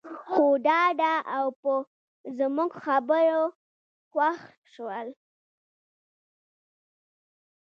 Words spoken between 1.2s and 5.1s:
او په زموږ خبرو خوښ شول.